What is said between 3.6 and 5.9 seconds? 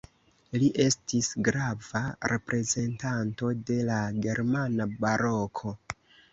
de la germana Baroko.